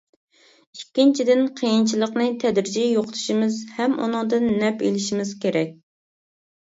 [0.77, 5.81] ئىككىنچىدىن، قىيىنچىلىقنى تەدرىجىي يوقىتىشىمىز ھەم ئۇنىڭدىن نەپ ئېلىشىمىز كېرەك.